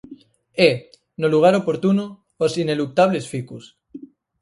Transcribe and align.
E, 0.67 0.69
no 1.21 1.27
lugar 1.33 1.53
oportuno, 1.61 2.05
os 2.45 2.53
ineluctables 2.63 3.25
ficus. 3.33 3.65